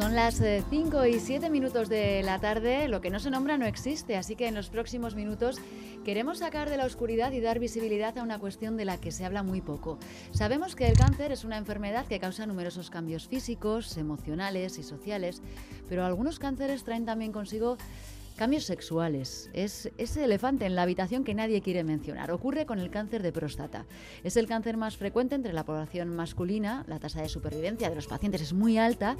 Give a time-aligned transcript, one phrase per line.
[0.00, 2.88] Son las 5 y 7 minutos de la tarde.
[2.88, 5.58] Lo que no se nombra no existe, así que en los próximos minutos
[6.06, 9.26] queremos sacar de la oscuridad y dar visibilidad a una cuestión de la que se
[9.26, 9.98] habla muy poco.
[10.32, 15.42] Sabemos que el cáncer es una enfermedad que causa numerosos cambios físicos, emocionales y sociales,
[15.86, 17.76] pero algunos cánceres traen también consigo
[18.40, 19.50] Cambios sexuales.
[19.52, 22.30] Es ese elefante en la habitación que nadie quiere mencionar.
[22.30, 23.84] Ocurre con el cáncer de próstata.
[24.24, 26.82] Es el cáncer más frecuente entre la población masculina.
[26.88, 29.14] La tasa de supervivencia de los pacientes es muy alta,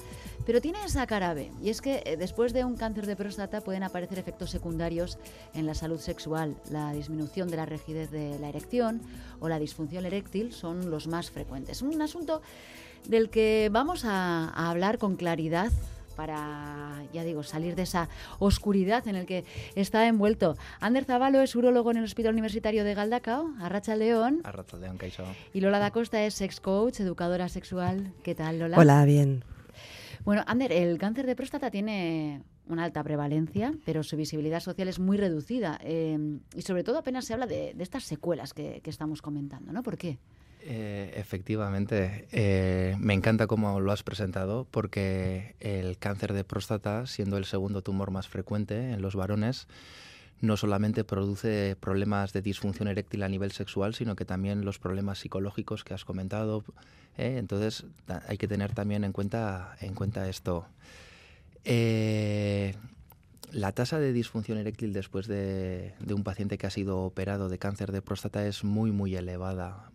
[0.47, 1.53] pero tiene esa cara B.
[1.63, 5.19] Y es que eh, después de un cáncer de próstata pueden aparecer efectos secundarios
[5.53, 6.57] en la salud sexual.
[6.71, 9.03] La disminución de la rigidez de la erección
[9.39, 11.83] o la disfunción eréctil son los más frecuentes.
[11.83, 12.41] Un asunto
[13.07, 15.71] del que vamos a, a hablar con claridad
[16.21, 18.11] para, ya digo, salir de esa
[18.41, 20.55] oscuridad en el que está envuelto.
[20.79, 24.43] Ander Zavalo es urologo en el Hospital Universitario de Galdacao, Arracha León.
[24.45, 25.25] Arracha León, Caixo.
[25.55, 28.13] Y Lola da Costa es sex coach, educadora sexual.
[28.23, 28.77] ¿Qué tal, Lola?
[28.77, 29.45] Hola, bien.
[30.23, 34.99] Bueno, Ander, el cáncer de próstata tiene una alta prevalencia, pero su visibilidad social es
[34.99, 35.79] muy reducida.
[35.83, 36.19] Eh,
[36.55, 39.83] y sobre todo apenas se habla de, estas secuelas que, que estamos comentando, ¿no?
[39.83, 40.19] ¿Por qué?
[40.63, 47.39] Eh, efectivamente, eh, me encanta cómo lo has presentado porque el cáncer de próstata, siendo
[47.39, 49.69] el segundo tumor más frecuente en los varones,
[50.43, 55.19] no solamente produce problemas de disfunción eréctil a nivel sexual, sino que también los problemas
[55.19, 56.63] psicológicos que has comentado.
[57.17, 57.37] ¿eh?
[57.39, 57.87] Entonces
[58.29, 60.67] hay que tener también en cuenta, en cuenta esto.
[63.53, 67.59] la tasa de disfunción eréctil después de, de, un paciente que ha sido operado de
[67.59, 69.91] cáncer de próstata es muy, muy elevada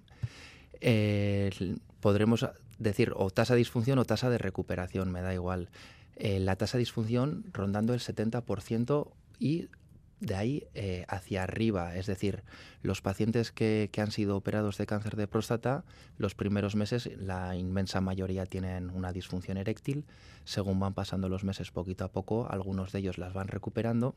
[1.99, 2.45] podremos
[2.77, 5.69] decir o tasa de disfunción o tasa de recuperación, me da igual.
[6.15, 9.69] Eh, la tasa de disfunción rondando el 70% y
[10.21, 12.43] de ahí eh, hacia arriba, es decir,
[12.81, 15.83] los pacientes que, que, han sido operados de cáncer de próstata,
[16.17, 20.05] los primeros meses la inmensa mayoría tienen una disfunción eréctil,
[20.45, 24.15] según van pasando los meses poquito a poco, algunos de ellos las van recuperando.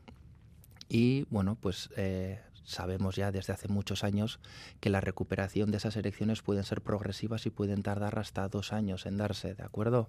[0.87, 4.39] Y bueno, pues eh, sabemos ya desde hace muchos años
[4.79, 9.05] que la recuperación de esas erecciones pueden ser progresivas y pueden tardar hasta dos años
[9.05, 10.07] en darse, ¿de acuerdo?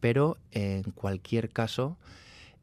[0.00, 1.98] Pero en cualquier caso,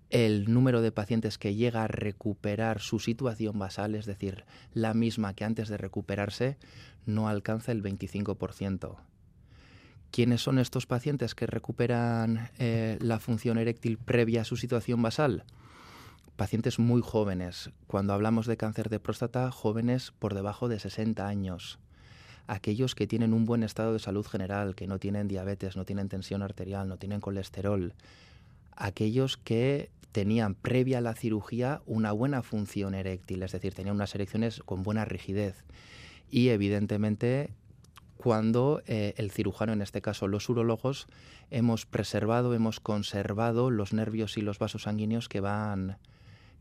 [0.10, 5.34] el número de pacientes que llega a recuperar su situación basal, es decir, la misma
[5.34, 6.58] que antes de recuperarse,
[7.06, 8.96] no alcanza el 25%.
[10.12, 15.44] ¿Quiénes son estos pacientes que recuperan eh, la función eréctil previa a su situación basal?
[16.36, 17.72] Pacientes muy jóvenes.
[17.88, 21.80] Cuando hablamos de cáncer de próstata, jóvenes por debajo de 60 años.
[22.48, 26.10] Aquellos que tienen un buen estado de salud general, que no tienen diabetes, no tienen
[26.10, 27.94] tensión arterial, no tienen colesterol.
[28.76, 34.14] Aquellos que tenían previa a la cirugía una buena función eréctil, es decir, tenían unas
[34.16, 35.64] erecciones con buena rigidez.
[36.30, 37.52] Y evidentemente
[38.18, 41.08] cuando eh, el cirujano, en este caso los urologos,
[41.52, 45.98] hemos preservado, hemos conservado los nervios y los vasos sanguíneos que van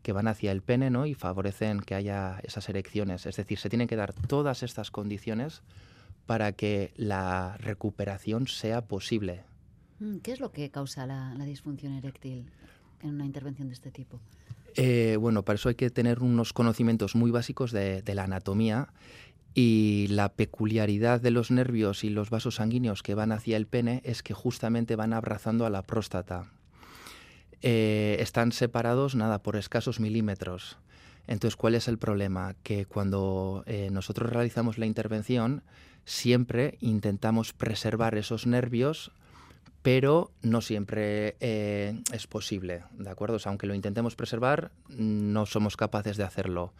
[0.05, 1.07] que van hacia el pene ¿no?
[1.07, 3.25] y favorecen que haya esas erecciones.
[3.25, 5.63] Es decir, se tienen que dar todas estas condiciones
[6.27, 9.41] para que la recuperación sea posible.
[9.99, 12.45] Mm, ¿Qué es lo que causa la, disfunción eréctil
[13.01, 14.19] en una intervención de este tipo?
[14.75, 18.89] Eh, bueno, para eso hay que tener unos conocimientos muy básicos de, de, la anatomía
[19.55, 24.01] y la peculiaridad de los nervios y los vasos sanguíneos que van hacia el pene
[24.05, 26.51] es que justamente van abrazando a la próstata.
[27.61, 30.77] Eh, están separados nada por escasos milímetros.
[31.27, 32.55] Entonces, ¿cuál es el problema?
[32.63, 35.63] Que cuando eh, nosotros realizamos la intervención,
[36.03, 39.11] siempre intentamos preservar esos nervios,
[39.81, 43.37] pero no siempre eh, es posible, ¿de acuerdo?
[43.45, 46.73] aunque lo intentemos preservar, no somos capaces de hacerlo.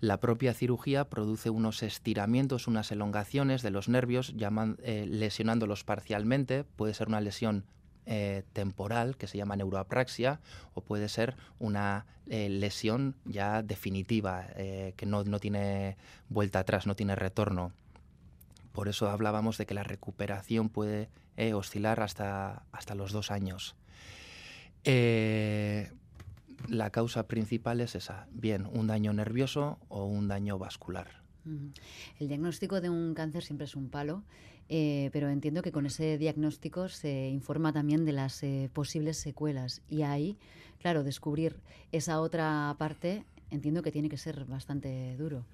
[0.00, 6.64] La propia cirugía produce unos estiramientos, unas elongaciones de los nervios, llaman, lesionándolos parcialmente.
[6.64, 7.64] Puede ser una lesión
[8.06, 10.38] eh, temporal que se llama neuroapraxia
[10.74, 15.96] o puede ser una eh, lesión ya definitiva eh, que no, no, tiene
[16.28, 17.72] vuelta atrás, no tiene retorno.
[18.72, 21.08] Por eso hablábamos de que la recuperación puede
[21.54, 23.74] oscilar hasta, hasta los dos años.
[26.68, 31.26] la causa principal es esa, bien, un daño nervioso o un daño vascular.
[32.18, 34.24] El diagnóstico de un cáncer siempre es un palo,
[34.68, 39.82] eh, pero entiendo que con ese diagnóstico se informa también de las eh, posibles secuelas.
[39.88, 40.38] Y ahí,
[40.80, 41.60] claro, descubrir
[41.92, 45.44] esa otra parte, entiendo que tiene que ser bastante duro.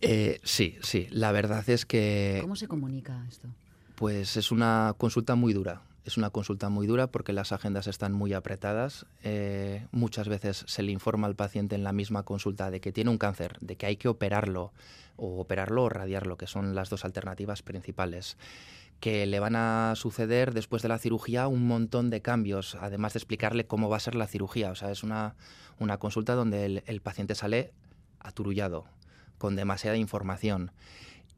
[0.00, 2.38] Eh, sí, sí, la verdad es que...
[2.42, 3.48] ¿Cómo se comunica esto?
[3.94, 5.82] Pues es una consulta muy dura.
[6.04, 9.06] Es una consulta muy dura porque las agendas están muy apretadas.
[9.24, 13.10] Eh, muchas veces se le informa al paciente en la misma consulta de que tiene
[13.10, 14.72] un cáncer, de que hay que operarlo
[15.16, 18.36] o operarlo o radiarlo, que son las dos alternativas principales.
[18.98, 23.18] que le van a suceder después de la cirugía un montón de cambios, además de
[23.18, 24.70] explicarle cómo va a ser la cirugía.
[24.70, 25.36] O sea, es una,
[25.78, 27.74] una consulta donde el, paciente sale
[28.20, 28.86] aturullado,
[29.36, 30.72] con demasiada información.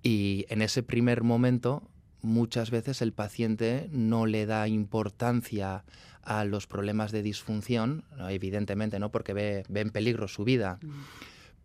[0.05, 1.83] Y en ese primer momento,
[2.23, 5.85] muchas veces el paciente no le da importancia
[6.23, 9.11] a los problemas de disfunción, evidentemente, ¿no?
[9.11, 10.79] porque ve, ve en peligro su vida.
[10.81, 10.91] Mm.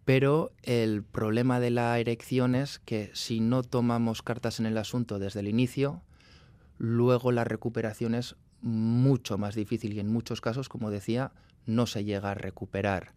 [0.06, 5.18] Pero el problema de la erección es que si no tomamos cartas en el asunto
[5.18, 6.02] desde el inicio,
[6.78, 11.32] luego la recuperación es mucho más difícil y en muchos casos, como decía,
[11.66, 13.14] no se llega a recuperar.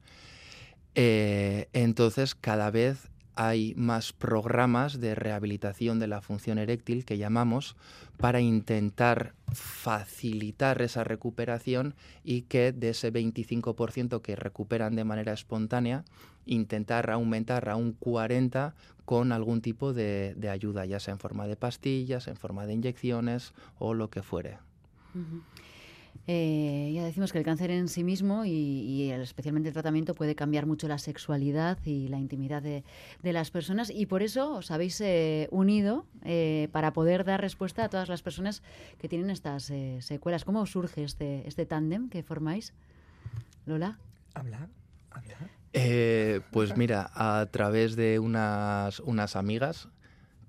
[0.94, 7.77] Eh, entonces, cada vez hay más programas de rehabilitación de la función eréctil que llamamos
[8.17, 11.94] para intentar facilitar esa recuperación
[12.25, 16.05] y que de ese 25% que recuperan de manera espontánea,
[16.47, 18.73] intentar aumentar a un 40%
[19.05, 23.53] con algún tipo de, ayuda, ya sea en forma de pastillas, en forma de inyecciones
[23.79, 24.59] o lo que fuere.
[26.26, 30.66] Eh, ya decimos que el cáncer en sí mismo y, especialmente el tratamiento puede cambiar
[30.66, 32.84] mucho la sexualidad y la intimidad de,
[33.22, 37.88] las personas y por eso os habéis eh, unido eh, para poder dar respuesta a
[37.88, 38.62] todas las personas
[38.98, 40.44] que tienen estas secuelas.
[40.44, 42.72] ¿Cómo surge este, este tándem que formáis?
[43.66, 43.98] Lola.
[44.34, 44.68] Habla,
[45.10, 45.36] habla.
[46.50, 49.88] pues mira, a través de unas, unas amigas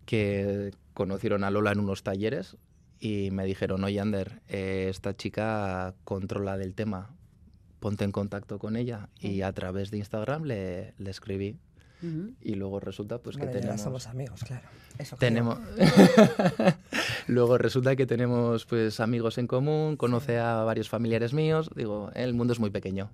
[0.05, 2.57] que conocieron a Lola en unos talleres
[2.99, 7.15] y me dijeron, oye Ander, eh, esta chica controla del tema,
[7.79, 11.57] ponte en contacto con ella y a través de Instagram le, le escribí.
[12.41, 13.81] Y luego resulta pues que tenemos...
[13.81, 14.67] somos amigos, claro.
[15.17, 15.57] tenemos...
[17.27, 21.71] luego resulta que tenemos pues amigos en común, conoce a varios familiares míos.
[21.75, 23.09] Digo, el mundo es muy pequeño.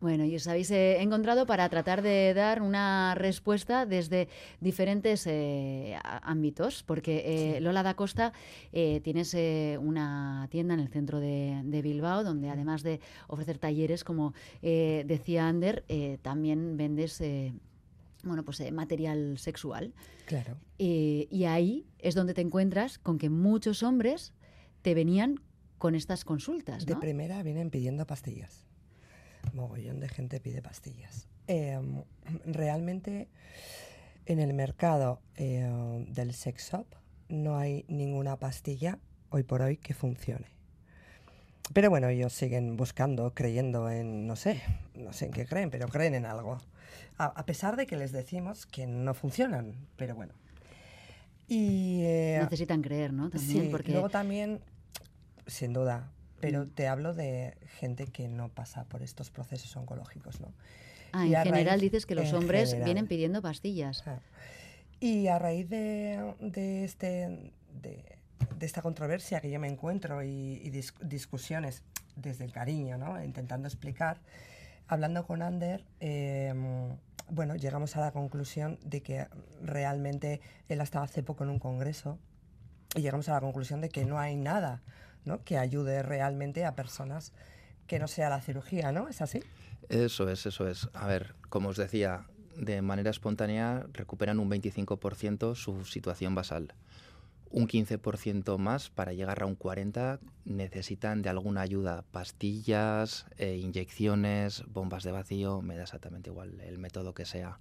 [0.00, 4.28] Bueno, y os habéis eh, encontrado para tratar de dar una respuesta desde
[4.60, 8.32] diferentes eh, ámbitos, porque eh, Lola da Costa
[8.70, 9.34] tienes
[9.80, 15.84] una tienda en el centro de, Bilbao, donde además de ofrecer talleres, como decía Ander,
[16.22, 17.20] también vendes
[18.22, 19.92] bueno, pues material sexual.
[20.26, 20.58] Claro.
[20.76, 24.34] y ahí es donde te encuentras con que muchos hombres
[24.82, 25.40] te venían
[25.78, 26.84] con estas consultas.
[26.84, 28.67] De primera vienen pidiendo pastillas
[29.52, 31.28] mogollón de gente pide pastillas.
[31.46, 32.02] Em,
[32.44, 33.28] realmente
[34.26, 36.86] en el mercado eh, del sex shop
[37.28, 38.98] no hay ninguna pastilla
[39.30, 40.46] hoy por hoy que funcione.
[41.72, 44.62] Pero bueno, ellos siguen buscando, creyendo en, no sé,
[44.94, 46.58] no sé en qué creen, pero creen en algo.
[47.18, 50.34] A, pesar de que les decimos que no funcionan, pero bueno.
[51.48, 53.28] Y, eh, Necesitan creer, ¿no?
[53.28, 53.92] También, sí, porque...
[53.92, 54.60] luego también,
[55.46, 60.52] sin duda, pero te hablo de gente que no pasa por estos procesos oncológicos, ¿no?
[61.12, 64.04] Ah, en general dices que los hombres vienen pidiendo pastillas.
[65.00, 68.18] Y a raíz de, de este, de,
[68.60, 70.70] esta controversia que yo me encuentro y,
[71.00, 71.82] discusiones
[72.16, 73.22] desde el cariño, ¿no?
[73.22, 74.18] intentando explicar,
[74.88, 76.96] hablando con Ander, em,
[77.30, 79.26] bueno, llegamos a la conclusión de que
[79.62, 82.18] realmente él estaba hace poco en un congreso
[82.94, 84.82] y llegamos a la conclusión de que no hay nada
[85.44, 87.32] que ayude realmente a personas
[87.86, 89.08] que no sea la cirugía, ¿no?
[89.08, 89.42] ¿Es así?
[89.88, 90.88] Eso es, eso es.
[90.92, 92.26] A ver, como os decía,
[92.56, 96.74] de manera espontánea recuperan un 25% su situación basal.
[97.50, 104.64] Un 15% más para llegar a un 40% necesitan de alguna ayuda, pastillas, eh, inyecciones,
[104.66, 107.58] bombas de vacío, me da exactamente igual el método que sea.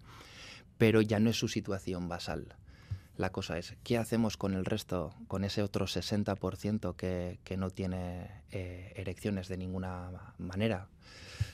[0.78, 2.56] Pero ya no es su situación basal.
[3.18, 8.30] La cosa es, ¿qué hacemos con el resto, con ese otro 60% que, no tiene
[8.52, 10.88] eh, erecciones de ninguna manera?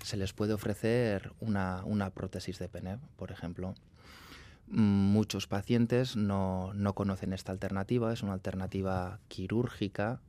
[0.03, 3.75] Se les puede ofrecer una, prótesis de pene, por ejemplo.
[4.67, 10.19] Muchos pacientes no conocen esta alternativa, es una alternativa quirúrgica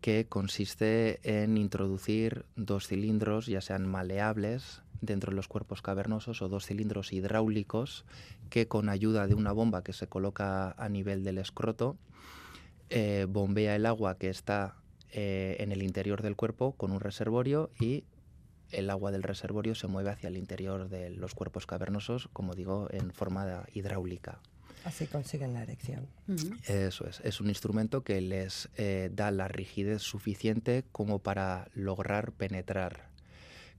[0.00, 6.48] que consiste en introducir dos cilindros, ya sean maleables, dentro de los cuerpos cavernosos o
[6.48, 8.04] dos cilindros hidráulicos
[8.50, 11.96] que con ayuda de una bomba que se coloca a nivel del escroto
[12.90, 14.76] eh, bombea el agua que está
[15.10, 18.04] eh, en el interior del cuerpo con un reservorio y
[18.70, 22.88] el agua del reservorio se mueve hacia el interior de los cuerpos cavernosos, como digo,
[22.90, 24.40] en forma hidráulica.
[24.84, 26.08] Así consiguen la erección.
[26.66, 27.20] Eso es.
[27.20, 33.13] Es un instrumento que les eh, da la rigidez suficiente como para lograr penetrar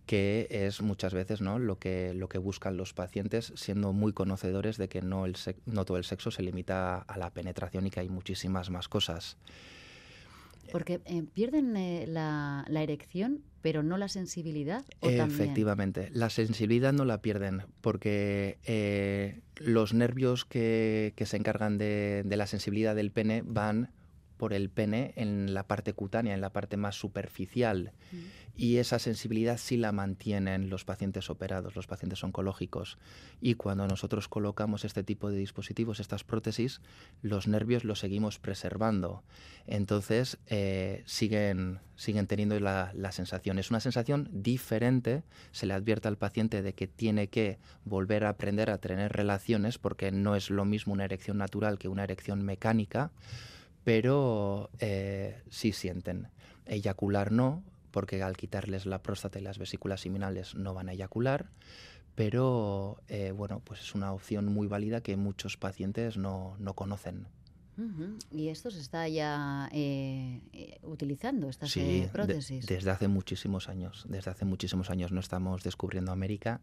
[0.05, 1.59] que es muchas veces ¿no?
[1.59, 5.35] lo, que, lo que buscan los pacientes, siendo muy conocedores de que no, el
[5.65, 9.37] no todo el sexo se limita a la penetración y que hay muchísimas más cosas.
[10.71, 14.83] Porque eh, pierden eh, la, erección, pero no la sensibilidad.
[15.01, 22.23] Efectivamente, la sensibilidad no la pierden porque eh, los nervios que, que se encargan de,
[22.25, 23.91] de, la sensibilidad del pene van
[24.37, 27.93] por el pene en la parte cutánea, en la parte más superficial.
[28.57, 32.97] Y esa sensibilidad sí la mantienen los pacientes operados, los pacientes oncológicos.
[33.41, 36.81] Y cuando nosotros colocamos este tipo de dispositivos, estas prótesis,
[37.21, 39.23] los nervios los seguimos preservando.
[39.67, 43.59] Entonces eh, siguen, siguen teniendo la, la sensación.
[43.59, 45.23] Es una sensación diferente.
[45.51, 49.77] Se le advierte al paciente de que tiene que volver a aprender a tener relaciones
[49.77, 53.11] porque no es lo mismo una erección natural que una erección mecánica
[53.85, 56.27] pero eh, sí sienten.
[56.65, 57.63] Eyacular no,
[57.95, 61.45] porque al quitarles la próstata y las vesículas seminales no van a eyacular,
[62.13, 67.27] pero eh, bueno, pues es una opción muy válida que muchos pacientes no, no conocen.
[68.31, 72.65] Y esto se está ya eh, eh, utilizando, estas sí, prótesis.
[72.65, 74.05] desde hace muchísimos años.
[74.09, 76.59] Desde hace muchísimos años no estamos descubriendo América.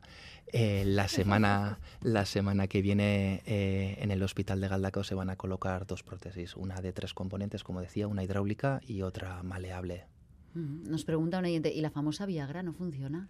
[0.53, 5.37] Eh, la, semana, la semana que viene en el hospital de Galdacao se van a
[5.37, 10.12] colocar dos prótesis, una de tres componentes, como decía, una hidráulica y otra maleable.
[10.55, 13.29] Nos pregunta un oyente, ¿y la famosa Viagra no funciona?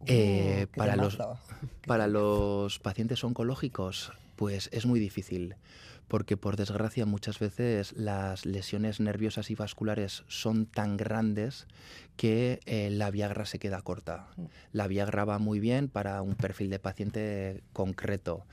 [0.00, 1.18] Uh, para, los,
[1.86, 5.56] para los pacientes oncológicos, pues es muy difícil
[6.08, 11.66] porque por desgracia muchas veces las lesiones nerviosas y vasculares son tan grandes
[12.16, 14.28] que eh, la Viagra se queda corta.
[14.72, 18.46] La Viagra va muy bien para un perfil de paciente concreto,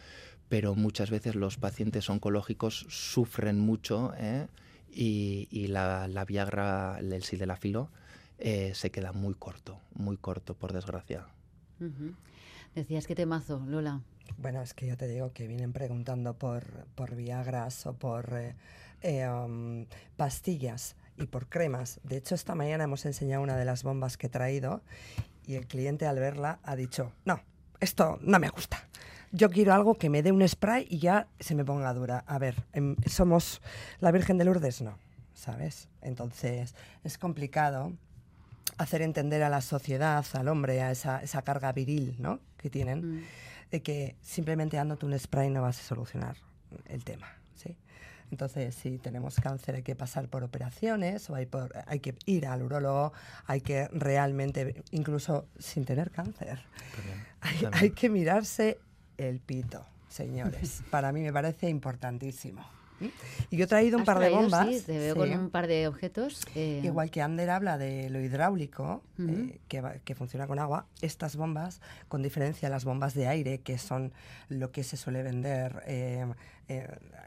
[0.50, 4.48] pero muchas veces los pacientes oncológicos sufren mucho ¿eh?
[4.92, 7.90] y, la, Viagra, el sildenafilo,
[8.38, 11.28] eh, se queda muy corto, muy corto, por desgracia.
[12.76, 14.02] Decías que temazo, Lola.
[14.38, 16.64] Bueno, es que yo te digo que vienen preguntando por,
[16.96, 18.56] por Viagras o por eh,
[19.02, 19.86] eh, um,
[20.18, 22.00] pastillas y por cremas.
[22.04, 24.82] De hecho, esta mañana hemos enseñado una de las bombas que he traído
[25.46, 27.42] y el cliente al verla ha dicho, no,
[27.80, 28.88] esto no me gusta.
[29.32, 32.24] Yo quiero algo que me dé un spray y ya se me ponga dura.
[32.28, 33.62] A ver, em, somos
[34.00, 34.98] la Virgen de Lourdes, no,
[35.34, 35.90] ¿sabes?
[36.02, 37.94] Entonces es complicado
[38.78, 42.40] hacer entender a la sociedad, al hombre, a esa, esa carga viril ¿no?
[42.58, 43.20] que tienen.
[43.20, 43.24] Mm
[43.74, 46.38] de que simplemente dándote un spray no vas a solucionar
[46.86, 47.28] el tema.
[47.56, 47.76] ¿sí?
[48.30, 52.46] Entonces, si tenemos cáncer hay que pasar por operaciones o hay, por, hay que ir
[52.46, 53.14] al urólogo,
[53.48, 56.62] hay que realmente, incluso sin tener cáncer,
[57.42, 58.78] hay, hay que mirarse
[59.18, 60.84] el pito, señores.
[60.92, 62.64] Para mí me parece importantísimo.
[63.50, 64.68] Y yo he traído un par de bombas.
[64.68, 66.46] Sí, te veo con un par de objetos.
[66.56, 66.82] Eh.
[66.84, 72.22] Igual que Ander habla de lo hidráulico, eh, que, funciona con agua, estas bombas, con
[72.22, 74.12] diferencia a las bombas de aire, que son
[74.50, 76.26] lo que se suele vender, eh,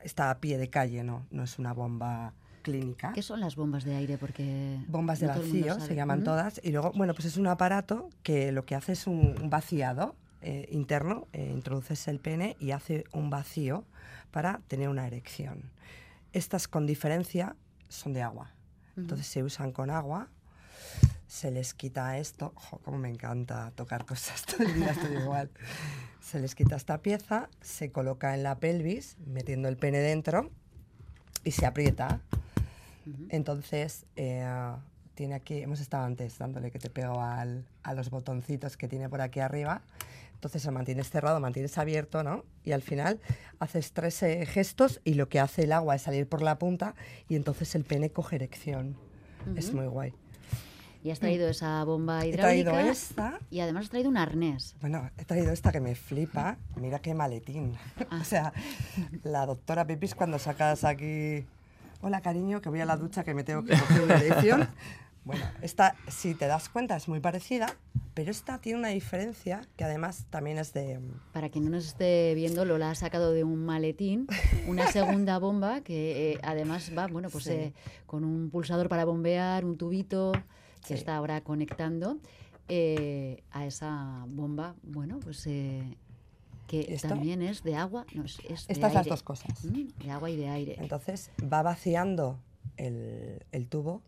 [0.02, 1.26] está a pie de calle, ¿no?
[1.30, 3.12] No es una bomba clínica.
[3.12, 4.18] ¿Qué son las bombas de aire?
[4.18, 6.61] Porque bombas de vacío se llaman todas.
[6.62, 10.16] Y luego, bueno, pues es un aparato que lo que hace es un vaciado
[10.71, 13.85] interno, introduces el pene y hace un vacío
[14.30, 15.71] para tener una erección.
[16.33, 17.56] Estas con diferencia
[17.88, 18.52] son de agua.
[18.97, 20.28] Entonces se usan con agua,
[21.26, 25.50] se les quita esto, como me encanta tocar cosas todo el día, estoy igual.
[26.21, 30.50] Se les quita esta pieza, se coloca en la pelvis, metiendo el pene dentro
[31.45, 32.21] y se aprieta.
[33.28, 34.45] Entonces, eh,
[35.17, 39.09] tiene aquí, hemos estado antes dándole que te pego al, a los botoncitos que tiene
[39.09, 39.83] por aquí arriba
[40.37, 42.45] entonces se mantienes cerrado, mantienes abierto, ¿no?
[42.63, 43.21] Y al final
[43.59, 46.95] haces tres eh, gestos y lo que hace el agua es salir por la punta
[47.29, 48.97] y entonces el pene coge erección.
[49.57, 50.13] Es muy guay.
[51.03, 52.61] Y has traído esa bomba hidráulica.
[52.61, 53.39] He traído esta.
[53.51, 54.75] Y además has traído un arnés.
[54.81, 56.59] Bueno, he traído esta que me flipa.
[56.77, 57.75] Mira qué maletín.
[58.11, 58.19] Ah.
[58.21, 58.53] o sea,
[59.23, 61.47] la doctora Pipis cuando sacas aquí...
[62.03, 64.69] Hola, cariño, que voy a la ducha que me tengo que coger una erección.
[65.26, 67.76] Bueno, esta, si te das cuenta, es muy parecida,
[68.14, 71.00] pero esta tiene una diferencia que además también es de...
[71.33, 74.28] Para quien no nos esté viendo, Lola ha sacado de un maletín
[74.68, 77.73] una segunda bomba que eh, además va, bueno, pues eh,
[78.06, 80.30] con un pulsador para bombear, un tubito
[80.87, 82.18] que está ahora conectando
[82.68, 88.06] eh, a esa bomba, bueno, pues que también es de agua.
[88.14, 89.64] No, es, Estas las dos cosas.
[89.64, 90.76] Mm, de agua y de aire.
[90.78, 92.38] Entonces va vaciando
[92.76, 94.02] el, el tubo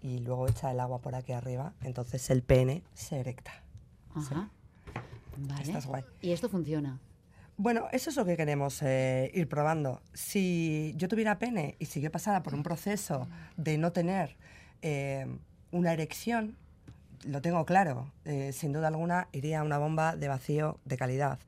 [0.00, 3.52] y luego echa el agua por aquí arriba, entonces el pene se erecta.
[4.14, 4.50] Ajá.
[5.36, 6.04] Vale.
[6.20, 6.98] ¿Y esto funciona?
[7.56, 10.00] Bueno, eso es lo que queremos eh, ir probando.
[10.12, 14.36] Si yo tuviera pene y si yo pasara por un proceso de no tener
[14.82, 15.26] eh,
[15.72, 16.56] una erección,
[17.24, 21.40] lo tengo claro, eh, sin duda alguna iría a una bomba de vacío de calidad.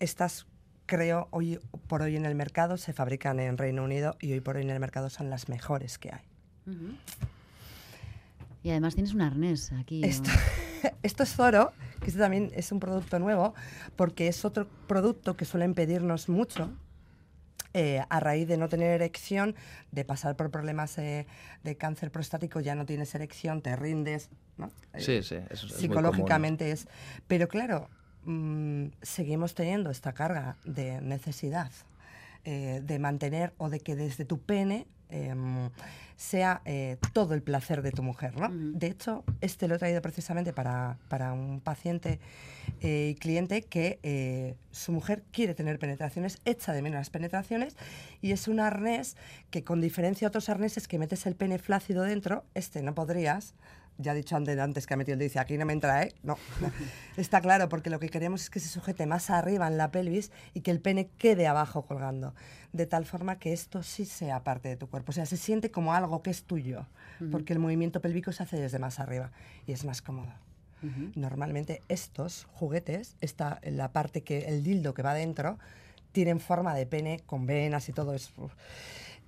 [0.00, 0.46] estas
[0.86, 4.56] creo hoy por hoy en el mercado se fabrican en Reino Unido y hoy por
[4.56, 6.31] hoy en el mercado son las mejores que hay.
[8.62, 10.04] Y además tienes un arnés aquí.
[10.04, 10.30] Esto,
[11.02, 13.54] esto, es Zoro, que esto también es un producto nuevo,
[13.96, 16.70] porque es otro producto que suelen pedirnos mucho.
[17.74, 19.56] eh, a raíz de no tener erección,
[19.92, 24.28] de pasar por problemas de cáncer prostático, ya no tienes erección, te rindes.
[24.58, 24.70] ¿no?
[24.98, 26.86] Sí, sí, eso es Psicológicamente es.
[27.26, 27.88] Pero claro,
[28.24, 31.70] mm, seguimos teniendo esta carga de necesidad
[32.44, 35.70] de mantener o de que desde tu pene em,
[36.16, 38.36] sea eh, todo el placer de tu mujer.
[38.36, 38.48] ¿no?
[38.50, 42.20] De hecho, este lo he traído precisamente para, para un paciente
[42.80, 47.76] eh, y cliente que eh, su mujer quiere tener penetraciones, echa de menos las penetraciones
[48.20, 49.16] y es un arnés
[49.50, 53.54] que con diferencia a otros arneses que metes el pene flácido dentro, este no podrías,
[53.98, 56.14] ya he dicho antes, que ha metido, dice, aquí no me entra, ¿eh?
[56.22, 56.36] No,
[57.16, 60.30] está claro, porque lo que queremos es que se sujete más arriba en la pelvis
[60.54, 62.34] y que el pene quede abajo colgando,
[62.72, 65.70] de tal forma que esto sí sea parte de tu cuerpo, o sea, se siente
[65.70, 66.86] como algo que es tuyo,
[67.30, 69.30] porque el movimiento pélvico se hace desde más arriba
[69.66, 70.32] y es más cómodo.
[71.14, 75.58] Normalmente estos juguetes, esta, la parte que, el dildo que va dentro,
[76.10, 78.50] tienen forma de pene con venas y todo eso.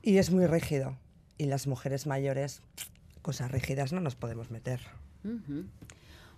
[0.02, 0.97] Y es muy rígido.
[1.38, 2.61] Y las mujeres mayores
[3.25, 4.81] cosas rígidas no nos podemos meter.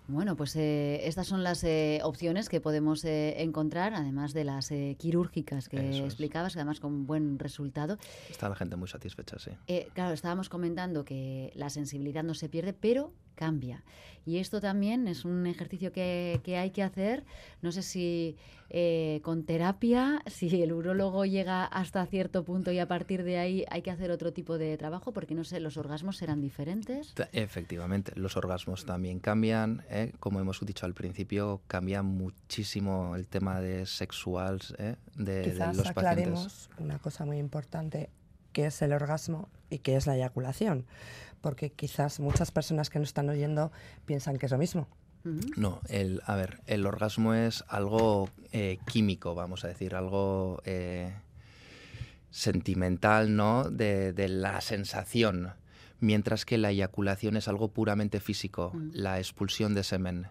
[0.08, 4.70] Bueno, pues eh, estas son las eh, opciones que podemos eh, encontrar, además de las
[4.98, 7.98] quirúrgicas que explicabas, además con buen resultado.
[8.30, 9.50] Está la gente muy satisfecha, sí.
[9.94, 13.84] claro, estábamos comentando que la sensibilidad no se pierde, pero cambia.
[14.26, 17.22] Y esto también es un ejercicio que, hay que hacer.
[17.62, 18.36] No sé si
[18.70, 23.64] eh, con terapia, si el urólogo llega hasta cierto punto y a partir de ahí
[23.70, 27.14] hay que hacer otro tipo de trabajo, porque no sé, los orgasmos serán diferentes.
[27.32, 29.84] Efectivamente, los orgasmos también cambian.
[29.88, 30.12] ¿eh?
[30.18, 34.96] Como hemos dicho al principio, cambia muchísimo el tema de sexual ¿eh?
[35.14, 38.10] de, Quizás los aclaremos una cosa muy importante,
[38.56, 40.86] que es el orgasmo y que es la eyaculación
[41.42, 43.70] porque quizás muchas personas que nos están oyendo
[44.06, 44.88] piensan que es lo mismo.
[45.56, 51.14] No, el, a ver, el orgasmo es algo eh, químico, vamos a decir, algo eh,
[52.30, 53.70] sentimental, ¿no?
[53.70, 55.52] De, la sensación,
[56.00, 60.28] mientras que la eyaculación es algo puramente físico, la expulsión de semen.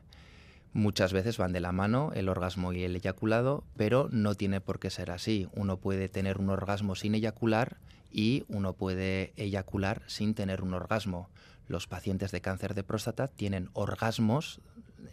[0.73, 4.79] Muchas veces van de la mano el orgasmo y el eyaculado, pero no tiene por
[4.79, 5.47] qué ser así.
[5.53, 7.77] Uno puede tener un orgasmo sin eyacular
[8.15, 11.29] y uno puede eyacular sin tener un orgasmo.
[11.67, 14.61] Los pacientes de cáncer de próstata tienen orgasmos,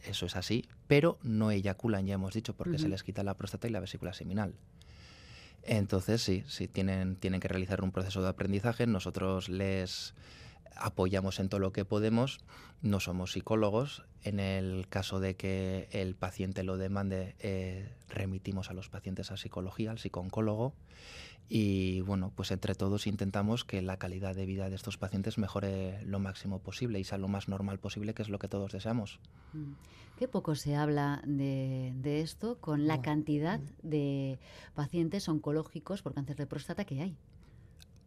[0.04, 3.66] eso es así, pero no eyaculan, ya hemos dicho, porque se les quita la próstata
[3.66, 4.54] y la vesícula seminal.
[5.64, 8.86] Entonces, sí, sí, tienen, tienen que realizar un proceso de aprendizaje.
[8.86, 10.14] Nosotros les
[10.76, 12.38] apoyamos en todo lo que podemos.
[12.82, 14.04] No somos psicólogos.
[14.22, 19.36] En el caso de que el paciente lo demande, eh, remitimos a los pacientes a
[19.36, 20.72] psicología, al psicooncólogo.
[21.54, 26.02] Y bueno, pues entre todos intentamos que la calidad de vida de estos pacientes mejore
[26.06, 29.20] lo máximo posible y sea lo más normal posible, que es lo que todos deseamos.
[29.52, 29.72] Mm.
[30.16, 34.38] Qué poco se habla de, esto con la cantidad de
[34.72, 37.18] pacientes oncológicos por cáncer de próstata que hay.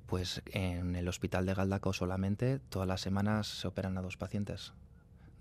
[0.07, 4.73] Pues en el hospital de Galdaco solamente todas las semanas se operan a dos pacientes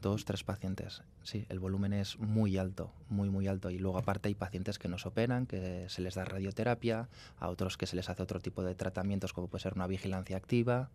[0.05, 1.03] dos, tres pacientes.
[1.23, 3.71] Sí, el volumen es muy alto, muy, muy alto.
[3.71, 7.79] Y luego aparte hay pacientes que nos operan, que se les da radioterapia, a otros
[7.79, 10.91] que se les hace otro tipo de tratamientos como puede ser una vigilancia activa.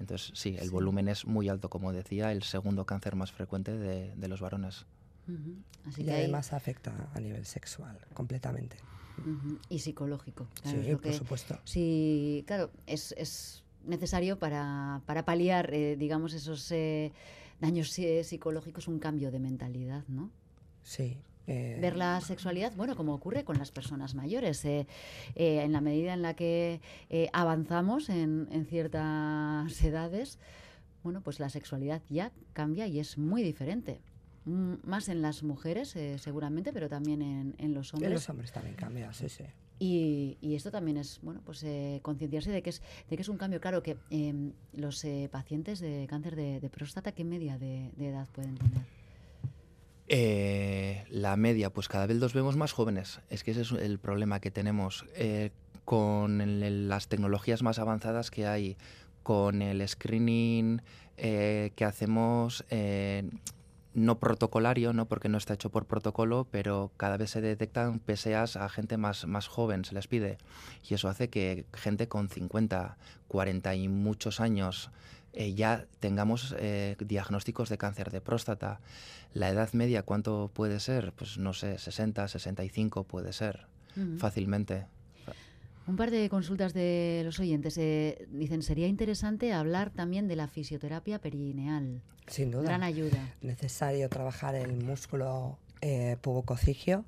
[0.00, 4.28] Entonces, sí, el volumen es muy alto, como decía, el segundo cáncer más frecuente de,
[4.28, 4.86] los varones.
[5.96, 8.78] y además afecta a nivel sexual, completamente.
[9.68, 10.46] Y psicológico.
[10.64, 11.58] sí, por supuesto.
[11.64, 16.72] Sí, claro, es, es necesario para, para paliar, eh, digamos, esos...
[16.72, 17.12] Eh,
[17.60, 20.30] daños psicológicos, un cambio de mentalidad, ¿no?
[20.82, 21.18] Sí.
[21.48, 24.86] Eh, Ver la sexualidad, bueno, como ocurre con las personas mayores, eh,
[25.34, 26.80] eh, en la medida en la que
[27.32, 30.38] avanzamos en, ciertas edades,
[31.02, 34.02] bueno, pues la sexualidad ya cambia y es muy diferente
[34.44, 38.08] mm, más en las mujeres seguramente, pero también en, los hombres.
[38.08, 39.44] En los hombres también cambia, sí, sí.
[39.78, 43.36] Y, esto también es, bueno, pues eh, concienciarse de que es de que es un
[43.36, 43.60] cambio.
[43.60, 48.56] Claro que em, los eh, pacientes de cáncer de, próstata, ¿qué media de, edad pueden
[48.56, 48.82] tener?
[50.08, 53.20] Eh, la media, pues cada vez los vemos más jóvenes.
[53.30, 55.04] Es que ese es el problema que tenemos
[55.84, 58.76] con las tecnologías más avanzadas que hay,
[59.22, 60.82] con el screening
[61.16, 62.64] que hacemos
[63.98, 68.56] no protocolario, no porque no está hecho por protocolo, pero cada vez se detectan PSAs
[68.56, 70.38] a gente más, más joven, se les pide.
[70.88, 72.96] Y eso hace que gente con 50,
[73.28, 74.90] 40 y muchos años
[75.32, 78.80] eh, ya tengamos eh, diagnósticos de cáncer de próstata.
[79.34, 81.12] La edad media, ¿cuánto puede ser?
[81.12, 83.66] Pues no sé, 60, 65 puede ser,
[84.18, 84.86] fácilmente.
[85.88, 87.78] Un par de consultas de los oyentes.
[87.78, 92.02] Eh, dicen, sería interesante hablar también de la fisioterapia perineal.
[92.26, 92.64] Sin duda.
[92.64, 93.34] Gran ayuda.
[93.40, 97.04] Necesario trabajar el músculo eh, pubococigio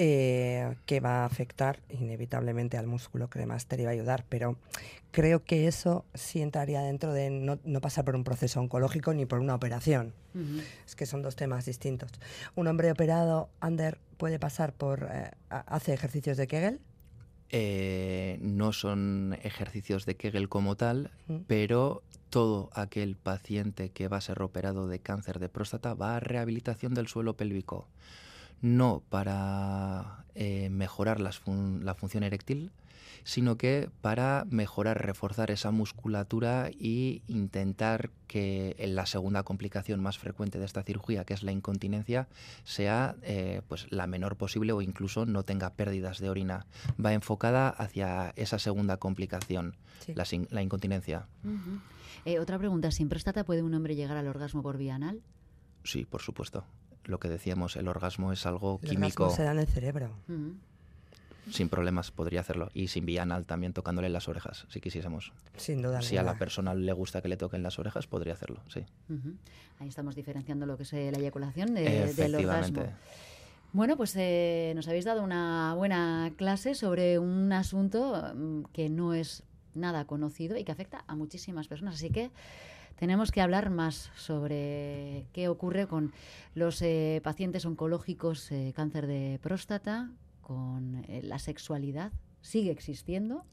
[0.00, 4.56] eh, que va a afectar inevitablemente al músculo cremaster y va a ayudar, pero
[5.10, 9.26] creo que eso sí entraría dentro de no, no pasar por un proceso oncológico ni
[9.26, 10.14] por una operación.
[10.86, 12.12] Es que son dos temas distintos.
[12.54, 16.80] Un hombre operado, Ander, puede pasar por, eh, hace ejercicios de Kegel,
[17.50, 21.36] eh, no son ejercicios de Kegel como tal, mm.
[21.46, 26.20] pero todo aquel paciente que va a ser operado de cáncer de próstata va a
[26.20, 27.86] rehabilitación del suelo pélvico
[28.60, 32.72] no para eh, mejorar la función eréctil,
[33.24, 40.18] sino que para mejorar, reforzar esa musculatura y intentar que en la segunda complicación más
[40.18, 42.28] frecuente de esta cirugía, que es la incontinencia,
[42.64, 46.66] sea eh, pues la menor posible o incluso no tenga pérdidas de orina.
[47.04, 49.76] Va enfocada hacia esa segunda complicación,
[50.14, 51.26] la, incontinencia.
[52.24, 55.22] Eh, otra pregunta, ¿sin próstata puede un hombre llegar al orgasmo por vía anal?
[55.84, 56.64] Sí, por supuesto
[57.08, 59.24] lo que decíamos, el orgasmo es algo el químico.
[59.24, 60.10] Orgasmo se da en el cerebro.
[61.50, 62.70] Sin problemas podría hacerlo.
[62.74, 65.32] Y sin vianal también tocándole las orejas, si quisiésemos.
[65.56, 66.02] Sin duda.
[66.02, 68.84] Si a la persona le gusta que le toquen las orejas, podría hacerlo, sí.
[69.78, 72.82] Ahí estamos diferenciando lo que es la eyaculación del orgasmo.
[73.72, 79.12] Bueno, pues eh, nos habéis dado una buena clase sobre un asunto mm, que no
[79.12, 79.42] es
[79.74, 81.96] nada conocido y que afecta a muchísimas personas.
[81.96, 82.30] Así que
[82.96, 86.12] tenemos que hablar más sobre qué ocurre con
[86.54, 90.10] los eh, pacientes oncológicos eh, cáncer de próstata,
[90.48, 92.10] con eh, la sexualidad.
[92.40, 93.44] Sigue existiendo,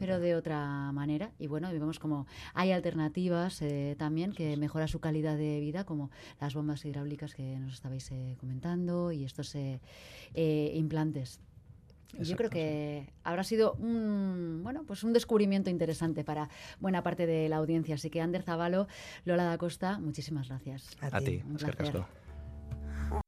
[0.00, 1.30] pero de otra manera.
[1.38, 3.62] Y bueno, vemos como hay alternativas
[3.98, 9.12] también que mejoran su calidad de vida, como las bombas hidráulicas que nos estabais comentando
[9.12, 9.54] y estos
[10.34, 11.40] implantes.
[12.18, 17.48] Yo creo que habrá sido un, bueno, pues un descubrimiento interesante para buena parte de
[17.48, 17.94] la audiencia.
[17.94, 18.86] Así que Ander Zavalo,
[19.24, 20.96] Lola da Costa, muchísimas gracias.
[21.00, 21.58] A, ti, un